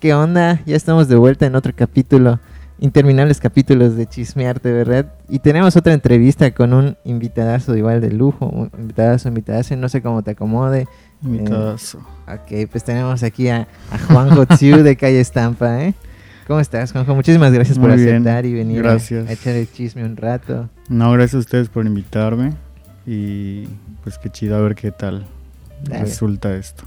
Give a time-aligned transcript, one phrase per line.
[0.00, 0.60] ¿qué onda?
[0.66, 2.38] Ya estamos de vuelta en otro capítulo,
[2.78, 5.12] interminables capítulos de Chismearte, ¿verdad?
[5.28, 10.02] Y tenemos otra entrevista con un invitadazo igual de lujo, un invitadazo, invitadazo, no sé
[10.02, 10.86] cómo te acomode.
[11.22, 11.98] Invitadazo.
[12.28, 12.34] Eh,
[12.64, 15.94] ok, pues tenemos aquí a, a Juanjo Tsiu de Calle Estampa, ¿eh?
[16.46, 17.14] ¿Cómo estás, Juanjo?
[17.14, 19.28] Muchísimas gracias por bien, aceptar y venir a- gracias.
[19.28, 20.68] A, echar el chisme un rato.
[20.88, 22.52] No, gracias a ustedes por invitarme.
[23.04, 23.66] Y
[24.04, 25.26] pues qué chido a ver qué tal
[25.84, 26.04] Dale.
[26.04, 26.84] resulta esto.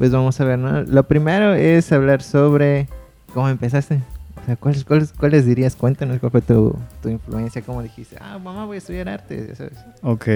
[0.00, 0.80] Pues vamos a ver, ¿no?
[0.84, 2.88] Lo primero es hablar sobre
[3.34, 4.00] cómo empezaste.
[4.40, 5.76] O sea, ¿cuáles, cuáles, cuáles dirías?
[5.76, 9.54] Cuéntanos cuál fue tu, tu influencia, cómo dijiste, ah, mamá, voy a estudiar arte, ya
[9.54, 9.76] sabes.
[10.00, 10.26] Ok.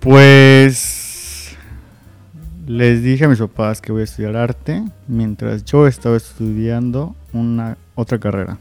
[0.00, 1.56] Pues
[2.66, 7.76] les dije a mis papás que voy a estudiar arte mientras yo estaba estudiando una
[7.94, 8.58] otra carrera.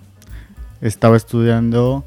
[0.80, 2.05] Estaba estudiando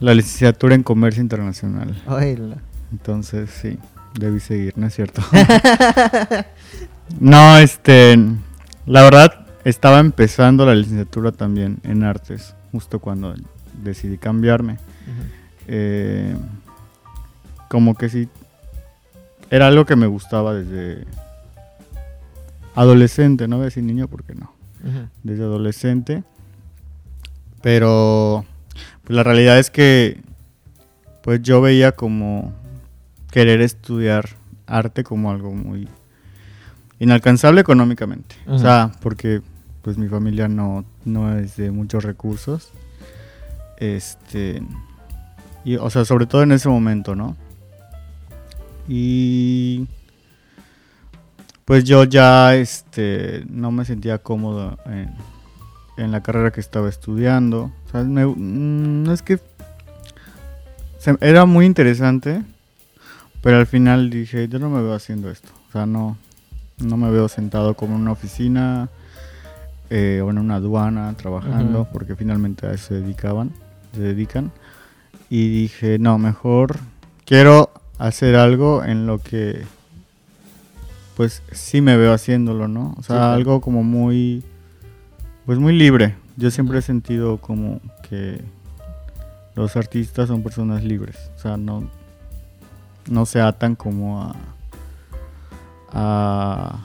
[0.00, 2.02] la licenciatura en comercio internacional.
[2.08, 2.56] Oílo.
[2.90, 3.78] Entonces, sí,
[4.18, 5.22] debí seguir, ¿no es cierto?
[7.20, 8.18] no, este,
[8.86, 13.34] la verdad, estaba empezando la licenciatura también en artes, justo cuando
[13.82, 14.78] decidí cambiarme.
[15.66, 16.36] Eh,
[17.68, 18.28] como que sí,
[19.50, 21.04] era algo que me gustaba desde
[22.74, 24.52] adolescente, no voy a decir niño porque no,
[25.22, 26.22] desde adolescente.
[27.62, 28.44] Pero
[29.04, 30.20] pues la realidad es que
[31.22, 32.52] pues yo veía como
[33.32, 34.28] querer estudiar
[34.66, 35.88] arte como algo muy
[36.98, 38.36] inalcanzable económicamente.
[38.46, 39.42] O sea, porque
[39.82, 42.70] pues mi familia no, no es de muchos recursos.
[43.78, 44.62] Este
[45.64, 47.36] y o sea, sobre todo en ese momento, ¿no?
[48.88, 49.86] Y
[51.64, 55.10] pues yo ya este no me sentía cómodo en,
[55.96, 57.72] en la carrera que estaba estudiando.
[57.86, 59.40] O sea, me- mm, no es que
[60.98, 62.42] se- era muy interesante,
[63.42, 65.48] pero al final dije, yo no me veo haciendo esto.
[65.68, 66.16] O sea, no,
[66.78, 68.88] no me veo sentado como en una oficina
[69.90, 73.52] eh, o en una aduana trabajando, porque finalmente a eso se dedicaban,
[73.94, 74.50] se dedican.
[75.30, 76.76] Y dije, no, mejor
[77.24, 79.64] quiero hacer algo en lo que
[81.16, 82.94] pues sí me veo haciéndolo, ¿no?
[82.98, 83.32] O sea, Sí, claro.
[83.32, 84.44] algo como muy
[85.46, 86.16] pues muy libre.
[86.36, 88.42] Yo siempre he sentido como que
[89.54, 91.88] los artistas son personas libres, o sea, no
[93.08, 94.34] no se atan como a
[95.96, 96.78] a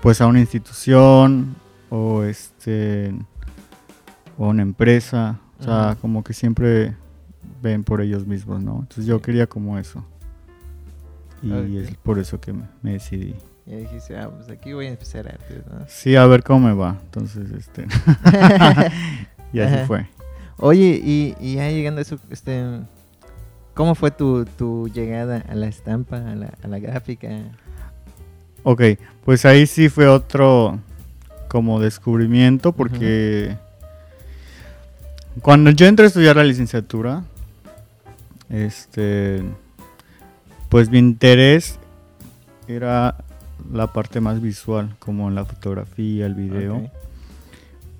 [0.00, 1.56] pues a una institución
[1.90, 3.12] o este
[4.38, 6.94] o una empresa, o sea, como que siempre
[7.62, 8.80] ven por ellos mismos, ¿no?
[8.80, 10.04] Entonces yo quería como eso.
[11.42, 13.34] Y es por eso que me, me decidí.
[13.66, 15.84] Y dijiste, ah, pues aquí voy a empezar arte, ¿no?
[15.88, 16.98] Sí, a ver cómo me va.
[17.04, 17.82] Entonces, este
[19.52, 19.86] y así Ajá.
[19.86, 20.06] fue.
[20.58, 22.62] Oye, y, y ya llegando a eso, este,
[23.74, 27.28] ¿cómo fue tu, tu llegada a la estampa, a la, a la gráfica?
[28.62, 28.82] Ok,
[29.24, 30.78] pues ahí sí fue otro
[31.48, 33.56] como descubrimiento porque
[35.42, 37.24] cuando yo entré a estudiar la licenciatura,
[38.48, 39.42] este,
[40.68, 41.78] pues mi interés
[42.68, 43.16] era
[43.72, 46.90] la parte más visual, como la fotografía, el video,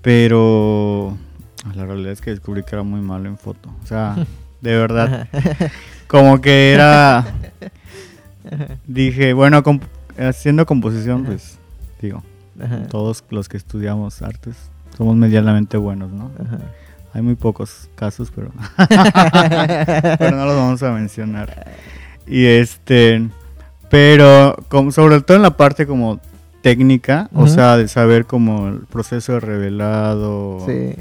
[0.01, 1.17] pero
[1.75, 4.15] la realidad es que descubrí que era muy malo en foto, o sea,
[4.69, 5.71] de verdad, Ajá.
[6.07, 7.25] como que era,
[8.87, 9.83] dije, bueno, comp-
[10.17, 11.27] haciendo composición, Ajá.
[11.27, 11.57] pues,
[12.01, 12.23] digo,
[12.63, 12.83] Ajá.
[12.89, 14.55] todos los que estudiamos artes
[14.97, 16.31] somos medianamente buenos, ¿no?
[16.39, 16.59] Ajá.
[17.13, 18.51] Hay muy pocos casos, pero,
[20.19, 21.67] pero no los vamos a mencionar.
[22.27, 23.29] Y este,
[23.89, 26.19] pero como, sobre todo en la parte como
[26.61, 30.95] técnica, o sea, de saber como el proceso de revelado, Sí.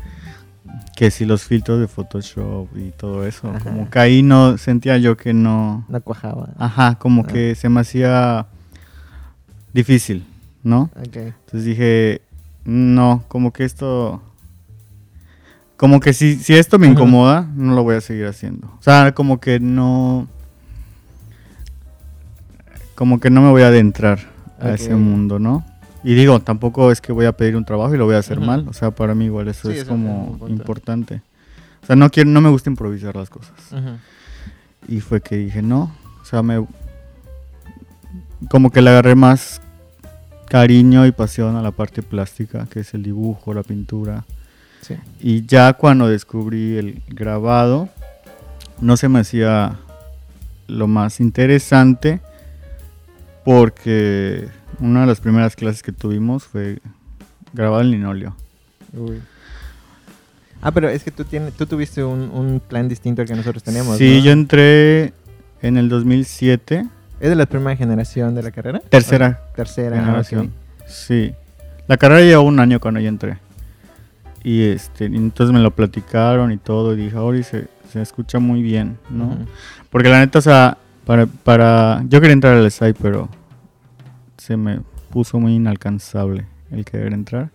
[0.96, 3.58] Que si los filtros de Photoshop y todo eso, Ajá.
[3.60, 6.50] como que ahí no sentía yo que no, No cuajaba.
[6.58, 7.26] ajá, como Ah.
[7.26, 8.46] que se me hacía
[9.72, 10.24] difícil,
[10.62, 10.90] ¿no?
[10.96, 11.16] Ok.
[11.16, 12.20] Entonces dije,
[12.64, 14.22] no, como que esto,
[15.76, 18.68] como que si, si esto me incomoda, no lo voy a seguir haciendo.
[18.78, 20.28] O sea, como que no,
[22.94, 24.20] como que no me voy a adentrar
[24.60, 25.64] a ese mundo, ¿no?
[26.04, 28.38] Y digo, tampoco es que voy a pedir un trabajo y lo voy a hacer
[28.38, 28.68] mal.
[28.68, 30.52] O sea, para mí igual eso Sí, es eso como importante.
[30.52, 31.22] importante.
[31.82, 33.54] O sea, no quiero, no me gusta improvisar las cosas.
[34.86, 36.66] Y fue que dije, no, o sea, me...
[38.50, 39.62] Como que le agarré más
[40.48, 44.26] cariño y pasión a la parte plástica, que es el dibujo, la pintura.
[44.82, 44.96] Sí.
[45.20, 47.88] Y ya cuando descubrí el grabado,
[48.80, 49.78] no se me hacía
[50.66, 52.20] lo más interesante
[53.44, 54.48] porque
[54.80, 56.80] una de las primeras clases que tuvimos fue
[57.52, 58.36] grabado en linóleo.
[58.92, 59.20] Uy.
[60.62, 63.62] Ah, pero es que tú, tienes, tú tuviste un, un plan distinto al que nosotros
[63.62, 63.98] tenemos.
[63.98, 64.24] sí, ¿no?
[64.24, 65.12] yo entré
[65.60, 66.86] en el 2007,
[67.20, 68.80] ¿Es de la primera generación de la carrera?
[68.80, 69.98] tercera ¿O Tercera.
[69.98, 70.52] ah, generación.
[70.86, 71.32] Sí.
[71.86, 73.38] La carrera lleva un año cuando yo entré.
[74.42, 76.92] Y este, entonces me lo platicaron y todo.
[76.92, 79.38] Y dije, Ori, se, se escucha muy bien, ¿no?
[79.90, 82.02] Porque la neta, o sea, para, para.
[82.08, 83.28] Yo quería entrar al SAI, pero
[84.44, 84.80] se me
[85.10, 87.50] puso muy inalcanzable el querer entrar.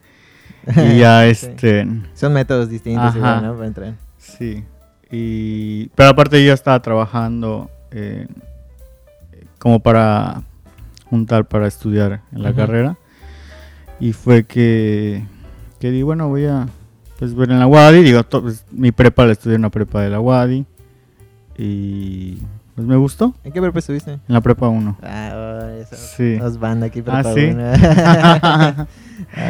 [0.75, 1.29] Y ya, Sí.
[1.31, 1.87] este.
[2.15, 3.53] Son métodos distintos igual, ¿no?
[3.55, 3.93] Para entrar.
[4.17, 4.63] Sí.
[5.11, 8.27] Y, pero aparte, yo estaba trabajando eh,
[9.57, 10.43] como para
[11.09, 12.97] juntar para estudiar en la carrera.
[13.99, 15.25] Y fue que,
[15.79, 16.67] que di, bueno, voy a
[17.17, 18.03] pues, ver en la UADI.
[18.03, 20.65] Digo, to- pues, mi prepa la estudié en la prepa de la UADI.
[21.57, 22.37] Y
[22.79, 23.35] pues me gustó.
[23.43, 24.13] ¿En qué prepa estuviste?
[24.13, 24.97] En la prepa 1.
[25.03, 25.97] Ah, oh, eso.
[25.97, 26.37] Sí.
[26.39, 27.45] Nos banda aquí Ah, prepa ¿sí?
[27.47, 27.63] uno.
[27.73, 28.85] ah,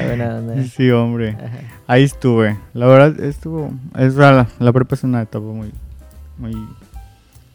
[0.08, 0.64] buena onda.
[0.76, 1.30] sí, hombre.
[1.38, 1.60] Ajá.
[1.86, 2.58] Ahí estuve.
[2.74, 3.72] La verdad, estuvo.
[3.96, 5.72] Es, la, la prepa es una etapa muy,
[6.40, 6.56] muy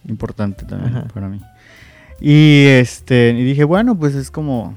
[0.07, 1.09] importante también Ajá.
[1.13, 1.41] para mí.
[2.21, 4.75] Y este, y dije, bueno, pues es como,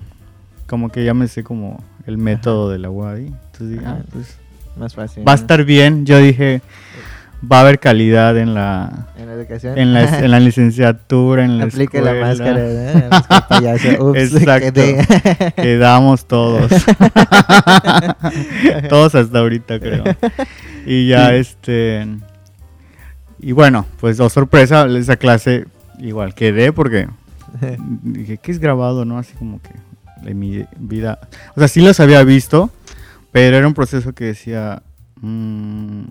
[0.65, 3.27] como que ya me sé como el método de la UADI.
[3.27, 4.35] Entonces dije, ah, pues
[4.75, 5.27] Más fácil.
[5.27, 6.07] va a estar bien.
[6.07, 6.61] Yo dije,
[7.43, 9.77] va a haber calidad en la, En la educación.
[9.77, 12.27] en la, en la licenciatura, en la Aplique la escuela.
[12.27, 12.99] máscara, ¿no?
[12.99, 14.05] La máscara payaso.
[14.09, 14.81] Ups, Exacto.
[15.55, 16.71] Quedamos todos.
[18.89, 20.03] todos hasta ahorita, creo.
[20.85, 22.07] Y ya, este.
[23.39, 25.65] Y bueno, pues, oh, sorpresa, esa clase
[25.99, 27.07] igual quedé porque
[28.03, 29.17] dije, ¿qué es grabado, no?
[29.17, 29.69] Así como que
[30.29, 31.19] en mi vida.
[31.55, 32.71] O sea, sí los había visto,
[33.31, 34.81] pero era un proceso que decía,
[35.21, 36.01] "Mm,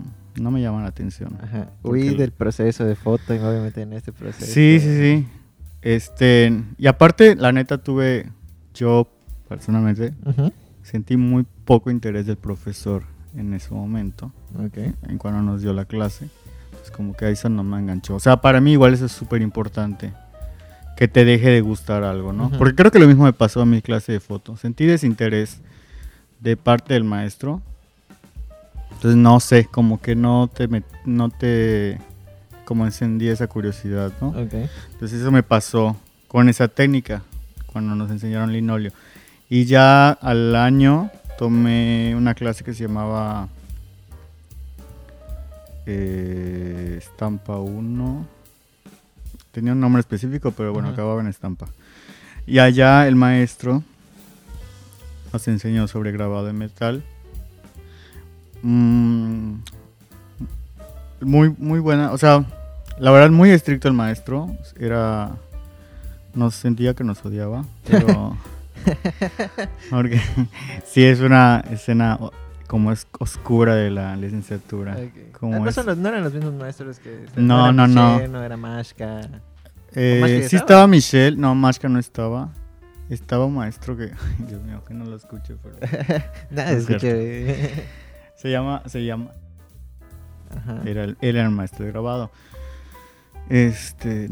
[0.40, 1.38] no me llama la atención.
[1.42, 1.70] Ajá.
[1.82, 4.46] Huí el- del proceso de foto y meter en este proceso.
[4.52, 5.26] Sí, sí, sí.
[5.82, 8.30] Este, y aparte, la neta, tuve,
[8.74, 9.08] yo
[9.48, 10.52] personalmente, Ujú.
[10.82, 13.04] sentí muy poco interés del profesor
[13.36, 14.78] en ese momento, Ok.
[15.08, 16.28] en cuando nos dio la clase.
[16.72, 18.14] Pues como que ahí eso no me enganchó.
[18.16, 20.12] O sea, para mí igual eso es súper importante.
[20.96, 22.46] Que te deje de gustar algo, ¿no?
[22.46, 22.58] Ujú.
[22.58, 24.56] Porque creo que lo mismo me pasó a mi clase de foto.
[24.56, 25.60] Sentí desinterés
[26.40, 27.60] de parte del maestro.
[28.96, 31.98] Entonces no sé, como que no te, met- no te,
[32.64, 34.28] como encendí esa curiosidad, ¿no?
[34.30, 34.54] Ok.
[34.92, 35.96] Entonces eso me pasó
[36.28, 37.22] con esa técnica
[37.66, 38.92] cuando nos enseñaron linoleo.
[39.48, 43.48] Y ya al año tomé una clase que se llamaba
[45.86, 48.26] eh, Estampa 1.
[49.52, 50.94] Tenía un nombre específico, pero bueno, Ujú.
[50.94, 51.66] acababa en estampa.
[52.46, 53.82] Y allá el maestro
[55.32, 57.04] nos enseñó sobre grabado de metal.
[58.68, 59.60] Mm,
[61.20, 62.10] muy, muy buena.
[62.12, 62.44] O sea,
[62.98, 64.48] la verdad, muy estricto el maestro.
[64.78, 65.30] Era.
[66.34, 68.36] Nos sentía que nos odiaba, pero.
[69.90, 70.20] porque
[70.84, 72.32] sí es una escena o-
[72.66, 74.96] como es oscura de la licenciatura.
[74.96, 75.32] Ok.
[75.40, 77.24] Como Ah, no, es- los- no eran los mismos maestros que...
[77.36, 78.12] No, era no, no.
[78.14, 79.20] Michelle, No era Mashka.
[79.94, 80.60] Eh, Mashka sí estaba?
[80.60, 82.50] estaba Michelle, no, Mashka no estaba.
[83.08, 84.10] Estaba un maestro que.
[84.46, 85.76] Dios mío, que no lo escuche, pero.
[86.50, 87.06] Nada, cierto.
[87.06, 87.84] escuché.
[88.36, 88.82] Se llama.
[88.86, 89.30] Se llama.
[90.56, 90.80] Ajá.
[90.84, 92.30] Era el, él era el maestro de grabado.
[93.48, 94.28] Este.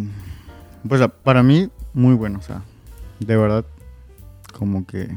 [0.88, 2.62] Pues para mí, muy bueno, o sea.
[3.20, 3.64] De verdad,
[4.58, 5.08] como que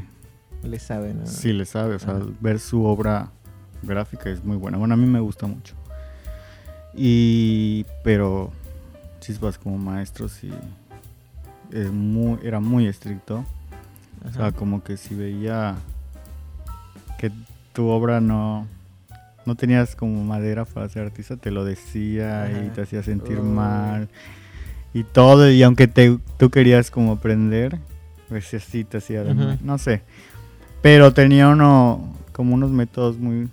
[0.63, 1.25] Le sabe, ¿no?
[1.25, 2.25] sí le sabe, o sea, Ajá.
[2.39, 3.31] ver su obra
[3.83, 4.77] gráfica es muy buena.
[4.77, 5.75] Bueno, a mí me gusta mucho.
[6.94, 7.85] Y.
[8.03, 8.51] Pero.
[9.19, 10.51] Chispas como maestro, sí.
[11.71, 13.44] Es muy, era muy estricto.
[14.25, 15.75] O sea, como que si veía
[17.17, 17.31] que
[17.73, 18.67] tu obra no,
[19.47, 24.09] no tenías como madera para ser artista, te lo decía y te hacía sentir mal.
[24.94, 27.80] Y todo, y aunque te, tú querías como aprender,
[28.27, 30.01] pues así te hacía de mal, No sé.
[30.81, 33.47] Pero tenía uno, como unos métodos muy,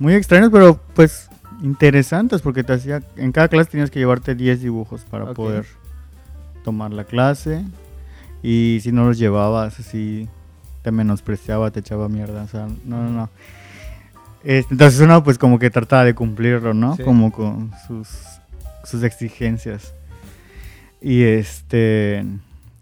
[0.00, 1.30] muy extraños, pero pues
[1.62, 5.64] interesantes, porque te hacía, en cada clase tenías que llevarte 10 dibujos para poder
[6.64, 7.64] tomar la clase.
[8.42, 10.28] Y si no los llevabas, así
[10.82, 12.42] te menospreciaba, te echaba mierda.
[12.42, 13.30] O sea, no, no, no.
[14.46, 16.94] Este, entonces uno pues como que trataba de cumplirlo, ¿no?
[16.96, 17.02] Sí.
[17.02, 18.08] Como con sus,
[18.84, 19.92] sus exigencias.
[21.02, 22.24] Y este...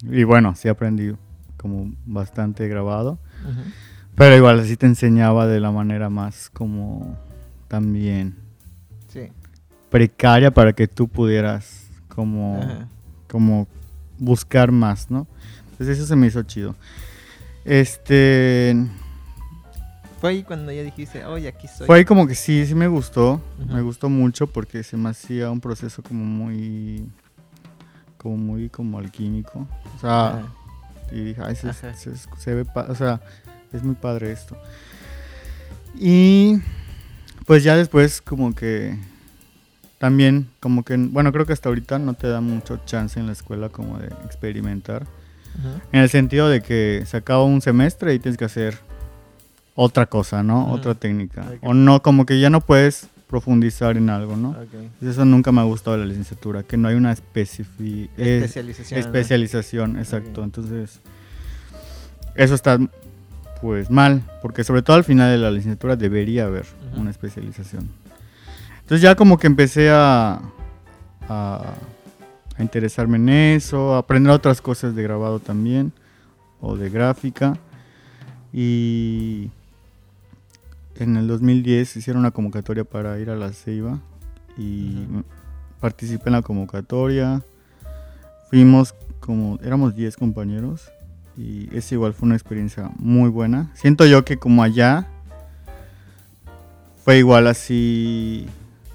[0.03, 1.15] Y bueno, sí aprendí
[1.57, 3.19] como bastante grabado.
[4.15, 7.17] Pero igual así te enseñaba de la manera más como
[7.69, 8.37] también
[9.09, 9.29] Sí.
[9.91, 12.61] precaria para que tú pudieras como
[13.29, 13.67] como
[14.19, 15.27] buscar más, ¿no?
[15.73, 16.77] Entonces eso se me hizo chido.
[17.65, 18.77] Este
[20.25, 21.87] Fue ahí cuando ya dijiste, oye, aquí soy.
[21.87, 25.51] fue ahí como que sí, sí me gustó, me gustó mucho porque se me hacía
[25.51, 27.07] un proceso como muy
[28.17, 30.47] como muy como alquímico, o sea,
[31.13, 31.93] y dije, ay, se, Ajá.
[31.93, 33.21] se- se ve, o sea,
[33.71, 34.57] es muy padre esto.
[35.95, 36.55] Y
[37.45, 38.99] pues ya después como que
[39.99, 43.33] también como que, bueno, creo que hasta ahorita no te da mucho chance en la
[43.33, 45.07] escuela como de experimentar.
[45.93, 48.79] En el sentido de que se acaba un semestre y tienes que hacer
[49.75, 50.71] otra cosa, ¿no?
[50.71, 51.45] Otra técnica.
[51.63, 54.51] O no, como que ya no puedes profundizar en algo, ¿no?
[54.51, 55.03] Ok.
[55.03, 59.01] Eso nunca me ha gustado de la licenciatura, que no hay una especifi- Especialización.
[59.01, 59.07] ¿no?
[59.07, 60.45] especialización, exacto.
[60.45, 61.01] Entonces,
[62.37, 62.79] eso está
[63.61, 66.67] pues mal, porque sobre todo al final de la licenciatura debería haber
[66.97, 67.89] una especialización.
[68.81, 70.41] Entonces ya como que empecé a,
[71.29, 71.75] a,
[72.57, 75.93] a interesarme en eso, a aprender otras cosas de grabado también,
[76.61, 77.57] o de gráfica.
[78.53, 79.51] Y
[80.97, 84.01] en el 2010 hicieron una convocatoria para ir a la Ceiba
[84.57, 85.07] y
[85.81, 87.43] participé en la convocatoria.
[88.51, 90.91] Fuimos como, éramos 10 compañeros
[91.37, 93.71] y esa igual fue una experiencia muy buena.
[93.75, 95.09] Siento yo que como allá
[97.05, 98.47] fue igual así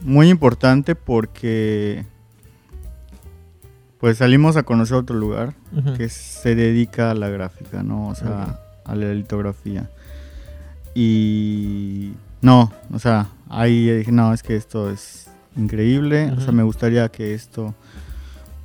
[0.01, 2.05] muy importante porque
[3.99, 5.53] pues salimos a conocer otro lugar
[5.97, 8.07] que se dedica a la gráfica, ¿no?
[8.07, 9.89] O sea, a la litografía.
[10.93, 16.63] Y no, o sea, ahí dije, no, es que esto es increíble, o sea, me
[16.63, 17.75] gustaría que esto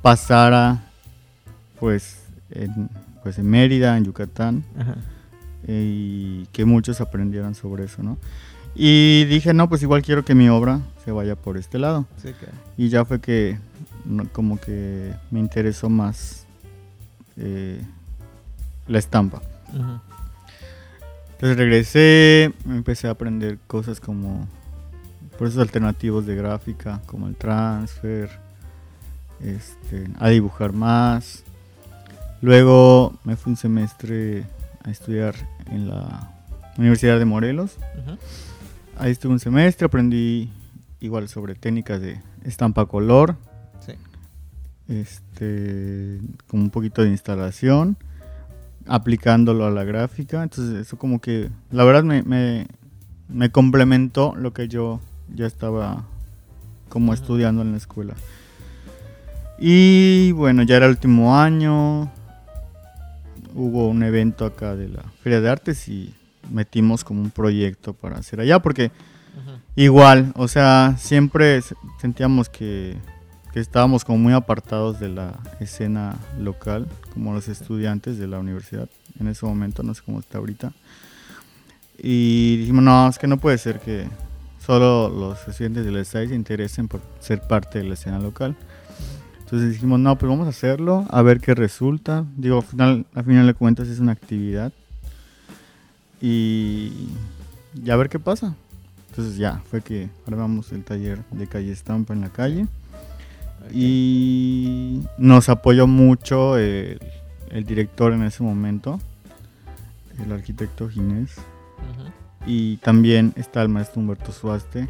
[0.01, 0.83] pasara
[1.79, 2.89] pues en,
[3.23, 4.63] pues en Mérida, en Yucatán,
[5.67, 8.17] y que muchos aprendieran sobre eso, ¿no?
[8.75, 12.05] Y dije, no, pues igual quiero que mi obra se vaya por este lado.
[12.21, 12.31] Sí.
[12.77, 13.57] Y ya fue que
[14.33, 16.45] como que me interesó más
[17.37, 17.81] eh,
[18.87, 19.41] la estampa.
[19.73, 20.14] Ujú.
[21.35, 24.47] Entonces regresé, empecé a aprender cosas como
[25.37, 28.29] procesos alternativos de gráfica, como el transfer,
[29.41, 31.43] este, a dibujar más.
[32.41, 34.45] Luego me fui un semestre
[34.83, 35.35] a estudiar
[35.71, 36.31] en la
[36.77, 37.77] Universidad de Morelos.
[38.97, 40.49] Ahí estuve un semestre, aprendí
[41.01, 43.35] igual sobre técnicas de estampa color,
[43.85, 43.93] Sí.
[44.87, 47.97] este, como un poquito de instalación,
[48.87, 50.43] aplicándolo a la gráfica.
[50.43, 52.67] Entonces eso como que, la verdad me, me,
[53.29, 54.99] me complementó lo que yo
[55.33, 56.03] ya estaba
[56.89, 58.13] como estudiando en la escuela.
[59.57, 62.11] Y bueno, ya era el último año,
[63.53, 66.13] hubo un evento acá de la Feria de Artes y
[66.51, 68.91] metimos como un proyecto para hacer allá, porque.
[69.77, 72.95] Igual, o sea, siempre se- sentíamos que,
[73.55, 78.89] que estábamos como muy apartados de la escena local, como los estudiantes de la universidad
[79.17, 80.73] en ese momento, no sé cómo está ahorita.
[81.97, 84.09] Y dijimos, no, es que no puede ser que
[84.59, 88.57] solo los estudiantes de la SAI se interesen por ser parte de la escena local.
[89.39, 92.25] Entonces dijimos, no, pues vamos a hacerlo, a ver qué resulta.
[92.35, 94.73] Digo, al final, al de cuentas es una actividad.
[96.19, 97.07] Y,
[97.81, 98.53] y a ver qué pasa.
[99.11, 102.67] Entonces ya, fue que armamos el taller de calle estampa en la calle.
[103.73, 106.99] Y nos apoyó mucho el,
[107.49, 108.99] el director en ese momento,
[110.23, 111.35] el arquitecto Ginés.
[112.47, 114.87] Y también está el maestro Humberto Suaste,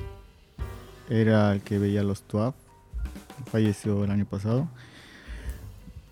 [1.09, 2.53] era el que veía los TUAP,
[3.49, 4.67] falleció el año pasado.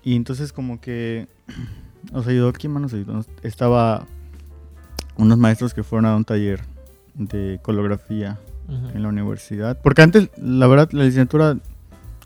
[0.02, 1.28] Y entonces como que
[2.12, 3.24] nos ayudó, ¿quién más nos ayudó?
[3.42, 4.06] Estaba
[5.16, 6.62] unos maestros que fueron a un taller
[7.14, 8.88] de colografía Ujú.
[8.96, 9.78] en la universidad.
[9.82, 11.58] Porque antes, la verdad, la licenciatura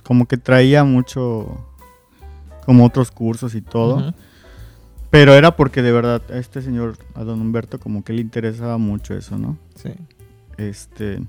[0.08, 1.62] como que traía mucho,
[2.64, 4.14] como otros cursos y todo.
[5.10, 8.78] Pero era porque de verdad a este señor, a don Humberto, como que le interesaba
[8.78, 9.58] mucho eso, ¿no?
[9.74, 9.90] Sí.
[10.56, 11.20] Este.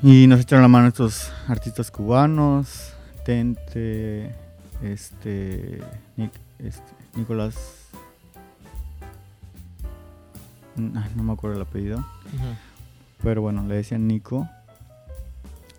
[0.00, 2.92] Y nos echaron la mano estos artistas cubanos.
[3.24, 4.32] Tente.
[4.80, 5.80] Este.
[6.16, 6.30] Nic-
[6.60, 7.56] este, Nicolás.
[10.76, 11.98] mm, ay, no me acuerdo el apellido.
[11.98, 12.46] Ujú.
[13.24, 14.48] Pero bueno, le decían Nico.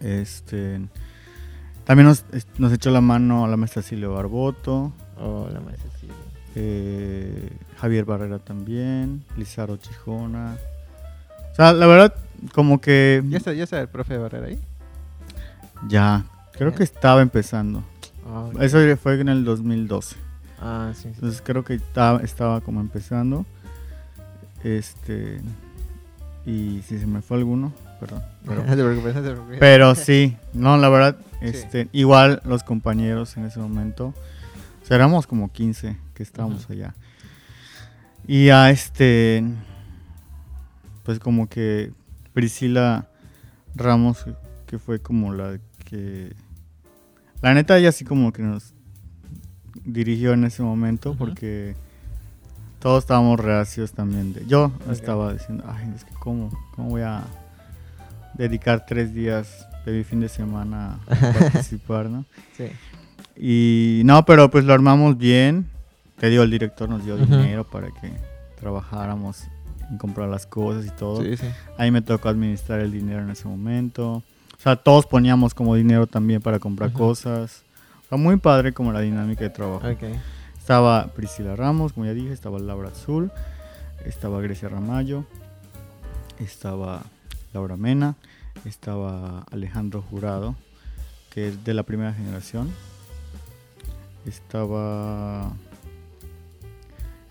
[0.02, 0.82] Este.
[1.86, 2.26] También nos,
[2.58, 4.94] nos echó la mano la maestra Silvia Barboto.
[5.18, 6.16] Hola, maestra Silvia.
[6.56, 9.24] eh, Javier Barrera también.
[9.38, 10.56] Lizardo Chijona.
[11.52, 12.16] O sea, la verdad,
[12.54, 13.22] como que.
[13.28, 14.60] ¿Ya está, ya está el profe Barrera ahí?
[15.88, 16.24] Ya,
[16.54, 17.84] creo que estaba empezando.
[18.34, 18.62] Ok.
[18.62, 20.16] Eso fue en el 2012.
[20.62, 21.08] Ah, sí, sí.
[21.10, 23.46] Entonces creo que estaba, estaba como empezando.
[24.64, 25.42] Este.
[26.46, 27.74] Y si se me fue alguno,
[28.06, 28.24] perdón.
[28.46, 29.58] Pero, no te preocupes, no te preocupes.
[29.60, 31.48] pero sí, no, la verdad, Sí.
[31.50, 34.14] este, igual los compañeros en ese momento.
[34.82, 36.94] O sea, éramos como 15 que estábamos allá.
[38.28, 39.44] Y a este.
[41.04, 41.92] Pues como que
[42.34, 43.08] Priscila
[43.76, 44.26] Ramos,
[44.68, 46.34] que fue como la que.
[47.42, 48.74] La neta, ella sí como que nos
[49.84, 51.76] dirigió en ese momento porque
[52.80, 54.32] todos estábamos reacios también.
[54.34, 57.24] De, yo estaba diciendo, ay, es que cómo, cómo voy a
[58.34, 62.26] dedicar tres días de mi fin de semana a participar, ¿no?
[62.58, 62.66] Sí.
[63.36, 65.68] Y no, pero pues lo armamos bien.
[66.18, 68.12] Te digo, el director nos dio dinero para que
[68.60, 69.44] trabajáramos
[69.90, 71.22] en comprar las cosas y todo.
[71.22, 71.48] Sí, sí.
[71.78, 74.24] Ahí me tocó administrar el dinero en ese momento.
[74.58, 77.64] O sea, todos poníamos como dinero también para comprar cosas.
[78.06, 79.86] O sea, muy padre como la dinámica de trabajo.
[79.86, 80.04] Ok.
[80.58, 83.34] Estaba Priscila Ramos, como ya dije, estaba Laura Azul,
[84.06, 85.26] estaba Grecia Ramallo,
[86.40, 87.04] estaba
[87.54, 88.16] Laura Mena,
[88.66, 90.56] estaba Alejandro Jurado,
[91.32, 92.72] que es de la primera generación.
[94.26, 95.52] Estaba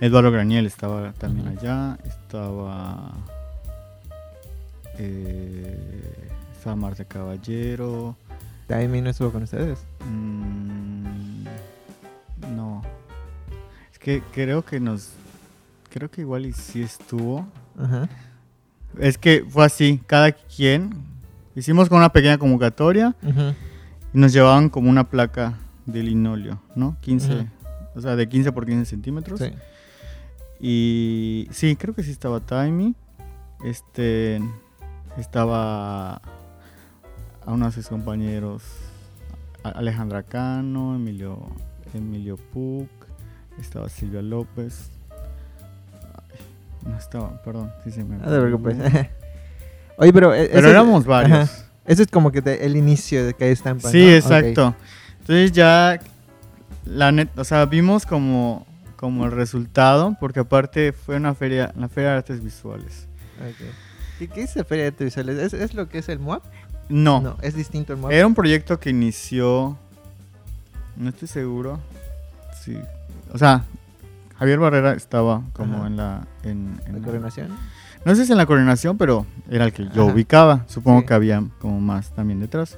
[0.00, 1.98] Eduardo Graniel, estaba también allá.
[2.04, 3.12] Estaba.
[4.98, 8.16] eh, estaba Marta Caballero.
[8.66, 9.78] Taimi no estuvo con ustedes.
[10.08, 11.44] Mm,
[12.54, 12.82] no.
[13.92, 15.10] Es que creo que nos.
[15.90, 17.46] Creo que igual y sí estuvo.
[17.78, 18.08] Ajá.
[18.98, 20.90] Es que fue así, cada quien.
[21.54, 23.14] Hicimos con una pequeña convocatoria
[24.14, 26.96] y nos llevaban como una placa de linoleo, ¿no?
[27.00, 27.46] 15, Ujú.
[27.94, 29.40] o sea, de 15 por 15 centímetros.
[29.40, 29.50] Sí.
[30.60, 32.94] Y sí, creo que sí estaba Taimi.
[33.64, 34.40] Este.
[35.18, 36.22] Estaba.
[37.44, 38.62] A unos de sus compañeros.
[39.64, 41.38] Alejandra Cano, Emilio.
[41.92, 42.88] Emilio Puc.
[43.58, 44.90] Estaba Silvia López.
[46.84, 47.72] No estaba, perdón.
[47.84, 48.76] Sí, se me No te preocupes.
[49.98, 50.34] Oye, pero.
[50.34, 51.50] eh, Pero éramos varios.
[51.50, 51.64] Ajá.
[51.84, 53.88] Ese es como que te- el inicio de que estampa.
[53.90, 54.10] Sí, ¿no?
[54.12, 54.74] exacto.
[55.20, 55.98] Entonces ya.
[56.84, 58.66] La o sea, vimos como.
[58.96, 63.08] Como el resultado, porque aparte fue una feria, la feria de artes visuales.
[63.40, 63.74] Ok, ok.
[64.20, 65.38] ¿Qué, qué es la Feria de Artes Visuales?
[65.38, 66.44] ¿Es, es lo que es el MUAP?
[66.88, 68.12] No, es distinto al MUAP.
[68.12, 69.76] Era un proyecto que inició.
[70.96, 71.80] No estoy seguro.
[72.64, 72.78] Sí.
[73.32, 73.64] O sea,
[74.42, 75.86] Javier Barrera estaba como Ajá.
[75.86, 76.26] en la.
[76.42, 77.48] En, en ¿La la- coronación?
[78.04, 80.12] no sé si en la coordinación, pero era el que yo Ajá.
[80.12, 80.64] ubicaba.
[80.66, 81.06] Supongo Sí.
[81.06, 82.76] que había como más también detrás.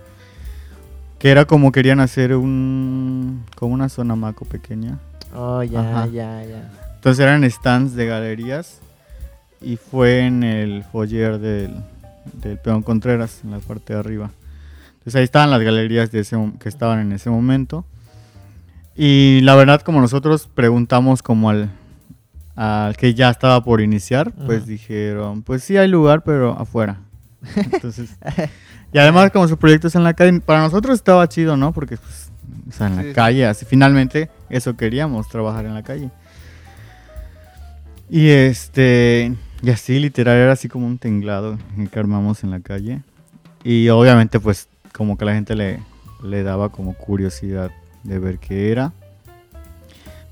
[1.19, 3.45] Que era como querían hacer un.
[3.56, 4.99] Como una zona maco pequeña.
[5.34, 6.06] Oh, ya, Ajá.
[6.06, 6.71] ya, ya.
[6.97, 8.80] Entonces eran stands de galerías.
[9.62, 11.75] Y fue en el foyer del,
[12.43, 14.30] del Peón Contreras, en la parte de arriba.
[14.99, 17.86] Entonces ahí estaban las galerías de ese, mom- que estaban en ese momento.
[18.97, 21.71] Y la verdad, como nosotros preguntamos como al,
[22.54, 27.00] al que ya estaba por iniciar, pues dijeron, pues sí hay lugar, pero afuera.
[27.57, 28.17] Entonces,
[28.93, 31.73] y además como su proyecto es en la calle, para nosotros estaba chido, ¿no?
[31.73, 32.30] Porque pues,
[32.69, 33.13] o sea, en la sí.
[33.13, 36.11] calle, así finalmente eso queríamos, trabajar en la calle.
[38.09, 41.59] Y este, y así literal era así como un tinglado
[41.91, 43.02] que armamos en la calle.
[43.65, 45.80] Y obviamente pues como que la gente le,
[46.23, 47.73] le daba como curiosidad
[48.04, 48.93] de ver qué era.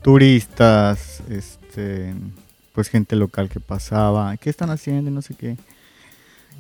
[0.03, 2.15] Turistas, este,
[2.73, 5.11] pues gente local que pasaba, ¿qué están haciendo?
[5.11, 5.57] Y No sé qué.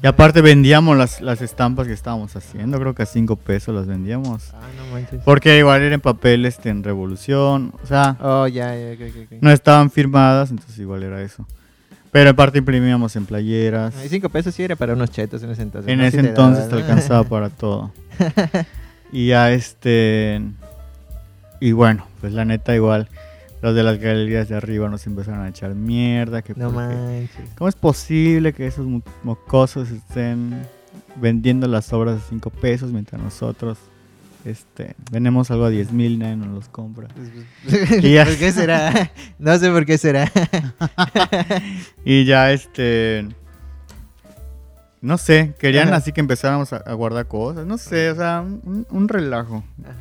[0.02, 3.86] Y aparte vendíamos las, las estampas que estábamos haciendo, creo que a cinco pesos las
[3.86, 4.50] vendíamos.
[4.52, 5.22] Ah, no manches.
[5.24, 9.22] Porque igual era en papel este, en revolución, o sea, Oh, ya, ya, ok, ok,
[9.32, 9.38] ok.
[9.40, 11.46] no estaban firmadas, entonces igual era eso.
[12.10, 13.94] Pero aparte imprimíamos en playeras.
[14.04, 15.90] Y cinco pesos sí era para unos chetos en ese entonces.
[15.90, 16.04] En ¿no?
[16.04, 17.92] ese Sí te entonces te alcanzaba para todo.
[19.14, 20.40] Y ya este.
[21.62, 23.08] Y bueno, pues la neta, igual.
[23.60, 26.42] Los de las galerías de arriba nos empezaron a echar mierda.
[26.42, 27.50] Que No porque- manches.
[27.56, 30.66] ¿Cómo es posible que esos mo- mocosos estén
[31.14, 33.78] vendiendo las obras a 5 pesos mientras nosotros
[34.44, 37.06] este, vendemos algo a 10 mil, nadie nos los compra?
[38.02, 38.24] Y ya.
[38.26, 39.12] ¿Por qué será?
[39.38, 40.28] No sé por qué será.
[42.04, 43.28] Y ya este.
[45.00, 45.96] No sé, querían Ajá.
[45.98, 49.64] así que empezáramos a, a guardar cosas, no sé, o sea, un, un relajo.
[49.84, 49.96] Ajá.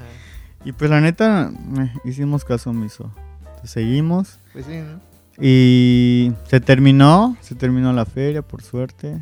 [0.64, 3.12] Y pues la neta, eh, hicimos caso omiso.
[3.40, 5.00] Entonces, seguimos Pues sí, ¿no?
[5.44, 9.18] y se terminó, se terminó la feria por suerte.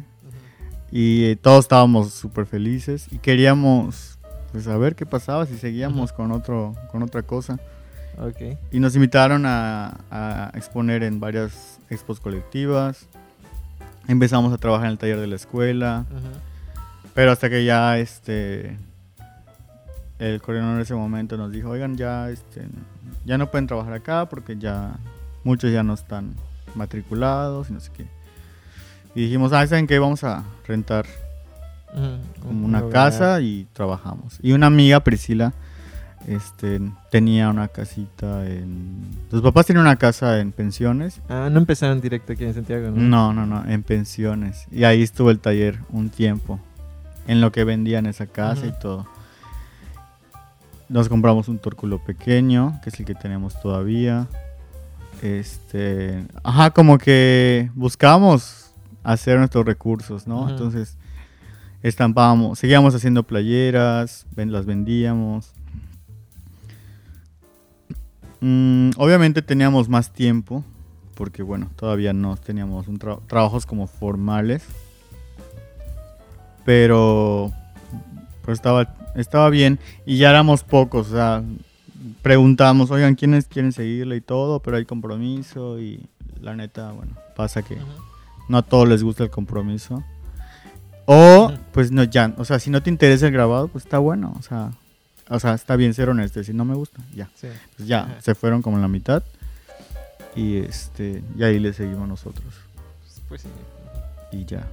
[0.91, 4.17] Y eh, todos estábamos súper felices y queríamos
[4.51, 7.59] pues saber qué pasaba si seguíamos con otro con otra cosa.
[8.17, 8.57] Ok.
[8.71, 13.07] Y nos invitaron a, a exponer en varias expos colectivas.
[14.07, 16.05] Empezamos a trabajar en el taller de la escuela.
[16.09, 16.41] Ajá.
[17.13, 18.77] Pero hasta que ya este
[20.19, 22.67] el coordinador en ese momento nos dijo, oigan, ya este
[23.25, 24.97] ya no pueden trabajar acá porque ya
[25.43, 26.35] muchos ya no están
[26.75, 28.05] matriculados y no sé qué.
[29.15, 29.97] Y dijimos, ah, ¿saben qué?
[29.99, 31.05] Vamos a rentar
[32.41, 33.11] como Un una lugar.
[33.11, 34.37] casa y trabajamos.
[34.41, 35.53] Y una amiga, Priscila,
[36.27, 36.79] este,
[37.09, 39.07] tenía una casita en...
[39.31, 41.21] Sus papás tienen una casa en pensiones.
[41.29, 43.01] Ah, no empezaron directo aquí en Santiago, ¿no?
[43.01, 44.67] No, no, no, en pensiones.
[44.71, 46.59] Y ahí estuvo el taller un tiempo.
[47.27, 49.07] En lo que vendían esa casa y todo.
[50.89, 54.27] Nos compramos un tórculo pequeño, que es el que tenemos todavía.
[55.21, 58.71] Este, ajá, como que buscamos
[59.03, 60.49] hacer nuestros recursos, ¿no?
[60.49, 60.97] Entonces,
[61.83, 65.51] estampábamos, seguíamos haciendo playeras, ven- las vendíamos.
[68.41, 70.63] Mm, obviamente teníamos más tiempo
[71.15, 74.63] porque bueno, todavía no teníamos un tra- trabajos como formales.
[76.65, 77.51] Pero
[78.43, 81.43] pues estaba, estaba bien y ya éramos pocos, o sea,
[82.21, 84.59] preguntamos, oigan, ¿quiénes quieren seguirle y todo?
[84.61, 86.05] Pero hay compromiso y
[86.41, 87.77] la neta, bueno, pasa que
[88.47, 90.03] no a todos les gusta el compromiso.
[91.05, 94.35] O, pues no, ya, o sea, si no te interesa el grabado, pues está bueno,
[94.37, 94.71] o sea,
[95.27, 97.29] o sea, está bien ser honesto, si no me gusta, ya.
[97.35, 97.47] Sí.
[97.77, 98.21] Pues ya, Ajá.
[98.21, 99.23] se fueron como en la mitad
[100.35, 102.53] y este, y ahí le seguimos nosotros
[103.27, 103.47] Pues sí.
[104.31, 104.67] y ya.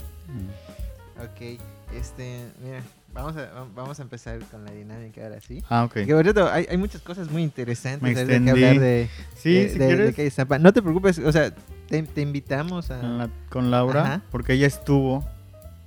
[1.22, 1.58] Ok,
[1.94, 2.82] este, mira,
[3.16, 5.62] vamos a, va- vamos a empezar con la dinámica ahora sí.
[5.68, 5.92] Ah, ok.
[5.94, 9.68] Que por cierto, hay, hay muchas cosas muy interesantes de que hablar de, Sí, de,
[9.70, 10.58] si de- de.
[10.60, 11.52] No te preocupes, o sea,
[11.88, 13.00] te, te invitamos a...
[13.00, 14.22] con, la- con Laura, Ajá.
[14.30, 15.24] porque ella estuvo,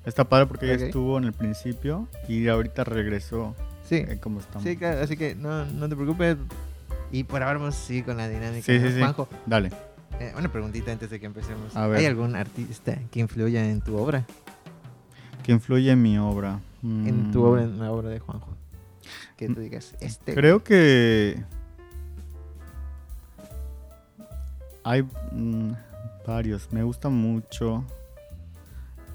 [0.05, 3.55] está padre porque ella estuvo en el principio y ahorita regresó
[3.87, 4.63] Sí, eh, como estamos.
[4.67, 6.37] sí, claro, así que no, no te preocupes.
[7.11, 8.63] Y por ahora vamos seguir con la dinámica.
[8.63, 8.87] Sí, ¿no?
[8.87, 8.99] sí, sí.
[8.99, 9.71] Juanjo, Dale.
[10.19, 11.75] eh, una preguntita antes de que empecemos.
[11.75, 11.99] A ver.
[11.99, 14.25] ¿Hay algún artista que influya en tu obra?
[15.43, 16.59] ¿Qué influye en mi obra?
[16.83, 18.55] En tu Mm, obra, en la obra de Juanjo.
[19.37, 20.33] Que tú digas, este...
[20.33, 21.43] Creo que
[24.83, 25.71] hay mm,
[26.25, 26.71] varios.
[26.71, 27.83] Me gusta mucho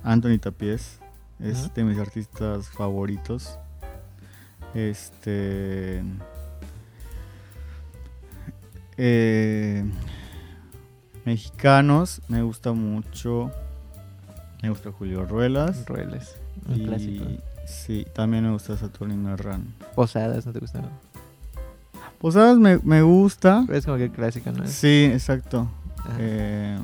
[0.02, 1.00] Anthony Tapies.
[1.40, 3.58] Es de mis artistas favoritos.
[4.74, 6.02] Este.
[8.96, 9.84] eh,
[11.24, 13.50] mexicanos, me gusta mucho.
[14.62, 15.84] Me gusta Julio Ruelas.
[15.86, 16.36] Rueles,
[16.68, 17.24] un Y clásico.
[17.66, 19.74] Sí, también me gusta Saturnino Herrán.
[19.94, 20.84] Posadas, ¿no te gustan?
[22.20, 23.64] Posadas me, me gusta.
[23.66, 24.66] Pero es como que clásico, ¿no?
[24.66, 25.68] Sí, exacto.
[26.18, 26.78] Eh,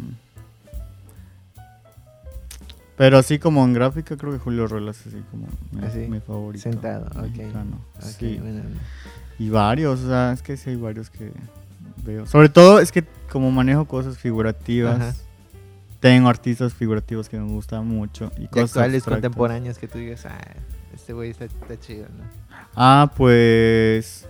[2.96, 6.20] pero así como en gráfica, creo que Julio Ruelas es así como mi, Así, mi
[6.20, 6.62] favorito.
[6.62, 7.78] sentado, mexicano.
[7.96, 8.38] Ok, Sí.
[8.40, 8.62] bueno,
[9.38, 11.32] Y varios, o sea, es que sí hay varios que
[12.04, 12.26] veo.
[12.26, 15.14] Sobre todo es que como manejo cosas figurativas, Ajá.
[16.00, 18.32] Tengo artistas figurativos que me gustan mucho.
[18.38, 20.38] Y cosas actuales, contemporáneos que tú digas, ah,
[20.94, 22.24] este güey está, está chido, ¿no?
[22.74, 24.26] Ah, pues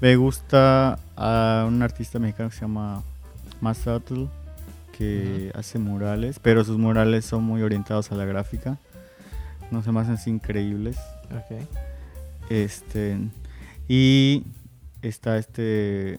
[0.00, 3.02] me gusta a un artista mexicano que se llama
[3.60, 4.30] Masatul,
[4.96, 8.78] que hace murales, pero sus murales son muy orientados a la gráfica.
[9.70, 10.96] No se me hacen así increíbles.
[11.30, 11.66] Ok.
[12.48, 13.18] Este
[13.88, 14.44] y
[15.02, 16.18] está este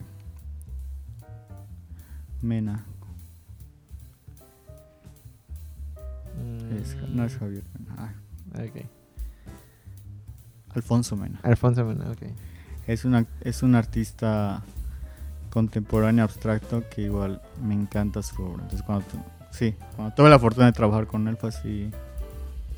[2.42, 2.84] Mena.
[6.72, 7.94] Es- no es Javier Mena.
[7.98, 8.12] ah,
[8.64, 8.84] Ok.
[10.74, 11.38] Alfonso Mena.
[11.42, 12.22] Alfonso Mena, ok.
[12.86, 14.62] Es, una, es un artista
[15.50, 18.62] contemporáneo abstracto que igual me encanta su obra.
[18.64, 19.04] Entonces cuando,
[19.50, 21.90] sí, cuando tuve la fortuna de trabajar con él, pues sí,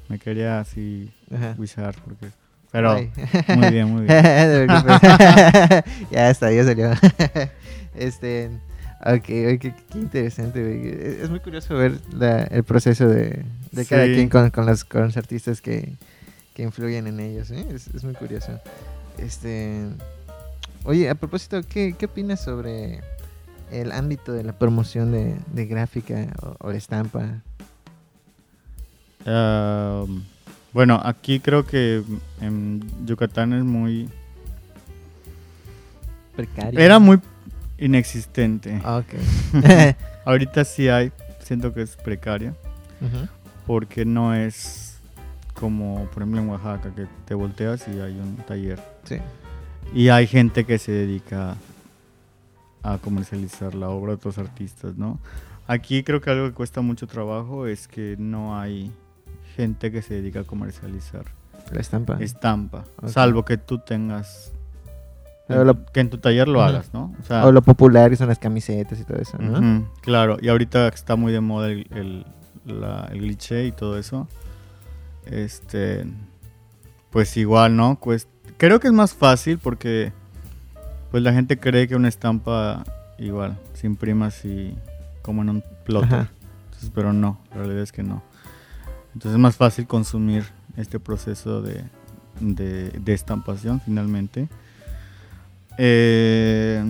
[0.09, 1.12] me quería así
[1.57, 2.31] wishar porque...
[2.70, 3.11] Pero Ay.
[3.57, 4.22] muy bien, muy bien.
[6.11, 6.90] Ya está, ya salió.
[7.96, 8.51] este,
[9.00, 11.22] ok, ok, qué, qué interesante.
[11.22, 15.02] Es, muy curioso ver la- el proceso de, de cada quien con, con, los, con
[15.04, 15.94] los artistas que,
[16.54, 17.66] que influyen en ellos, ¿eh?
[17.70, 18.58] Es, es muy curioso.
[19.18, 19.84] Este,
[20.84, 23.00] oye, a propósito, ¿qué, qué opinas sobre
[23.70, 27.42] el ámbito de la promoción de, de gráfica o, o de estampa?
[29.26, 30.04] Ah,
[30.72, 32.02] bueno, aquí creo que
[32.40, 34.08] en Yucatán es muy...
[36.37, 36.78] Precario.
[36.78, 37.18] Era muy
[37.79, 38.81] inexistente.
[38.85, 39.14] Ah, Ok.
[40.25, 41.11] Ahorita sí hay,
[41.41, 42.55] siento que es precario.
[43.01, 43.29] Ujú.
[43.64, 44.99] porque no es
[45.55, 49.19] como por ejemplo en Oaxaca que te volteas y hay un taller Sí.
[49.95, 51.55] y hay gente que se dedica
[52.83, 55.21] a comercializar la obra de otros artistas, ¿no?
[55.69, 58.91] Aquí creo que algo que cuesta mucho trabajo es que no hay
[59.55, 61.25] gente que se dedica a comercializar
[61.71, 62.17] La estampa.
[62.21, 64.53] estampa, salvo que tú tengas
[65.48, 67.14] Lo- que en tu taller lo hagas, ¿no?
[67.20, 69.58] O sea, O lo popular que son las camisetas y todo eso, ¿no?
[70.02, 72.26] Claro, y ahorita está muy de moda el, el,
[72.66, 74.28] la- el cliché y todo eso.
[75.26, 76.04] Este,
[77.11, 77.98] pues igual, ¿no?
[78.02, 80.12] Pues creo que es más fácil porque
[81.11, 82.84] pues la gente cree que una estampa
[83.18, 84.74] igual se imprime así
[85.22, 86.28] como en un plotter.
[86.66, 88.22] Entonces, pero no, la realidad es que no.
[89.14, 90.44] Entonces es más fácil consumir
[90.76, 91.82] este proceso de,
[92.40, 94.48] de, de estampación finalmente.
[95.79, 96.83] Eh,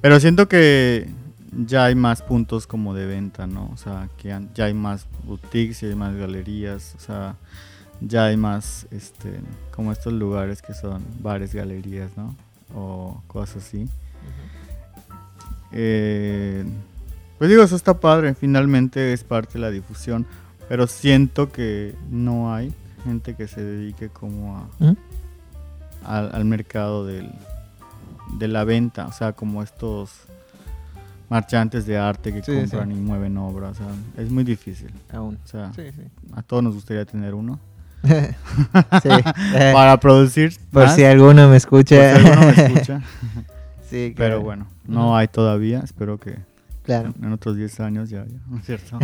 [0.00, 1.08] pero siento que
[1.52, 3.70] ya hay más puntos como de venta, ¿no?
[3.72, 7.36] O sea, que ya hay más boutiques, y hay más galerías, o sea,
[8.00, 12.34] ya hay más, este, como estos lugares que son bares, galerías, ¿no?
[12.74, 13.88] O cosas así.
[15.70, 16.64] Eh,
[17.38, 20.26] pues digo, eso está padre, finalmente es parte de la difusión,
[20.68, 24.68] pero siento que no hay gente que se dedique como a,
[26.04, 27.30] al, al mercado del,
[28.38, 30.10] de la venta, o sea, como estos
[31.28, 32.94] marchantes de arte que Sí, compran sí.
[32.96, 33.72] y mueven obras.
[33.72, 34.90] o sea, es muy difícil.
[35.12, 35.38] Aún.
[35.44, 35.82] O sea, Sí,
[36.34, 37.58] a todos nos gustaría tener uno.
[38.08, 38.34] eh,
[39.72, 42.16] Para producir por más, si alguno me por escucha.
[42.18, 43.00] si alguno me escucha.
[43.90, 45.80] sí, Pero bueno, no hay todavía.
[45.80, 46.36] Espero que
[46.84, 47.14] Claro.
[47.22, 48.98] en otros 10 años ya haya, ¿no es cierto?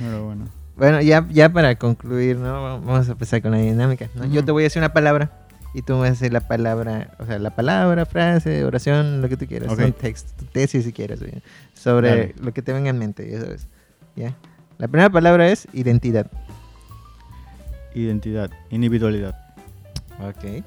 [0.00, 0.46] Pero bueno.
[0.76, 2.80] Bueno, ya, ya para concluir, ¿no?
[2.80, 4.08] Vamos a empezar con la dinámica.
[4.16, 4.24] ¿no?
[4.26, 5.30] Yo te voy a decir una palabra
[5.74, 9.28] y tú me vas a decir la palabra, o sea, la palabra, frase, oración, lo
[9.28, 11.20] que tú quieras, un texto, tu tesis si quieres,
[11.74, 12.34] sobre Dale.
[12.40, 13.66] lo que te venga en mente, ya sabes.
[14.16, 14.34] ¿Ya?
[14.78, 16.30] La primera palabra es identidad.
[17.94, 19.34] Identidad, individualidad.
[20.20, 20.64] Ok.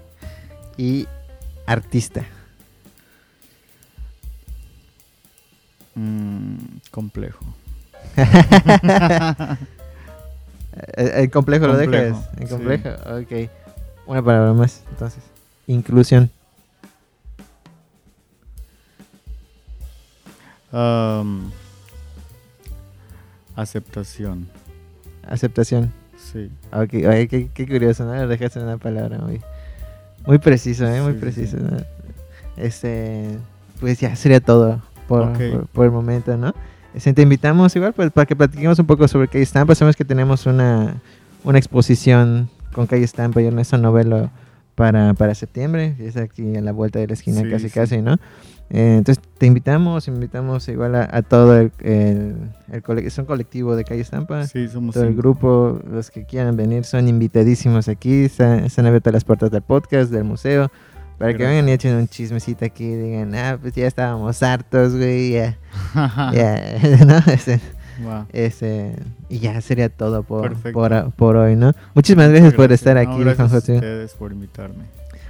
[0.78, 1.08] Y
[1.66, 2.26] artista.
[5.96, 6.56] Mm,
[6.92, 7.44] complejo.
[10.96, 12.30] El, el complejo, lo Complejo, dejas.
[12.38, 12.54] El sí.
[12.54, 13.50] complejo, ok.
[14.06, 15.24] Una palabra más, entonces.
[15.68, 16.30] Inclusión.
[20.72, 21.52] Am,
[23.56, 24.48] aceptación.
[25.28, 25.92] Aceptación.
[26.18, 26.50] Sí.
[26.72, 28.16] Ok, oye, qué, qué curioso, ¿no?
[28.16, 29.42] Lo dejaste una palabra muy,
[30.26, 31.02] muy preciso, ¿eh?
[31.02, 31.64] Muy Sí, preciso, sí.
[31.64, 31.78] ¿no?
[32.58, 33.38] Este,
[33.80, 35.38] pues ya sería todo por, Ok.
[35.52, 36.54] por, por el momento, ¿no?
[36.94, 39.74] Este, te invitamos igual pues, para que platiquemos un poco sobre Calle Estampa.
[39.76, 40.96] Sabemos que tenemos una,
[41.44, 44.30] una exposición con Calle Estampa y Ernesto Novelo
[44.76, 47.74] para, para septiembre, es aquí a la vuelta de la esquina Sí, casi sí.
[47.74, 48.14] casi, ¿no?
[48.74, 52.36] Eh, entonces te invitamos, invitamos igual a, a todo el, el,
[52.72, 55.22] el cole- es un colectivo de Calle Estampa Sí, somos todo el cinco.
[55.22, 58.24] grupo, los que quieran venir, son invitadísimos aquí.
[58.26, 60.72] Están, están abiertas las puertas del podcast, del museo.
[61.18, 64.96] Para que vengan y echen un chismecito aquí y digan, ah, pues ya estábamos hartos,
[64.96, 65.58] güey, ya,
[66.34, 67.20] ya, ¿no?
[68.08, 68.26] Va.
[68.34, 68.96] este,
[69.30, 71.74] y ya sería todo por, por, por hoy, ¿no?
[71.94, 73.76] Muchísimas Muchas gracias, por estar No, aquí, gracias Juan a José.
[73.76, 74.84] ustedes por invitarme.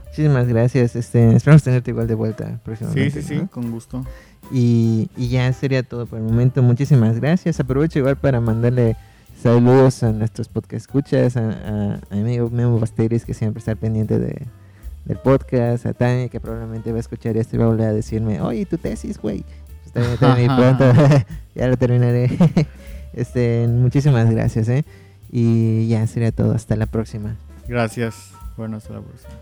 [0.08, 0.96] Muchísimas gracias.
[0.96, 3.22] Este, esperamos tenerte igual de vuelta Sí, próximamente.
[3.22, 3.48] sí, sí, ¿no?
[3.48, 4.06] con gusto.
[4.52, 6.62] Y, y ya sería todo por el momento.
[6.62, 7.60] Muchísimas gracias.
[7.60, 8.98] Aprovecho igual para mandarle
[9.42, 13.76] saludos a nuestros podcast escuchas, a, a, a mi amigo Memo Basteris, que siempre está
[13.76, 14.46] pendiente de,
[15.06, 17.94] del podcast, a Tania, que probablemente va a escuchar esto y va a volver a
[17.94, 19.46] decirme, oye, tu tesis, güey.
[19.86, 20.94] Está bien, está bien, y pronto
[21.56, 22.30] ya lo terminaré.
[23.14, 24.86] este, muchísimas gracias, ¿eh?
[25.32, 26.54] Y ya sería todo.
[26.54, 27.36] Hasta la próxima.
[27.68, 28.32] Gracias.
[28.58, 29.34] Bueno, hasta la próxima.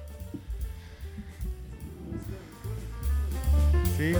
[3.97, 4.13] Sí.